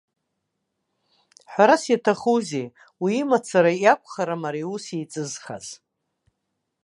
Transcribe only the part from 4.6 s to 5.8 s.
аус еиҵызхаз.